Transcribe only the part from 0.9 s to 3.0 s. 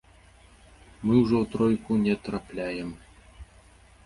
Мы ўжо ў тройку не трапляем.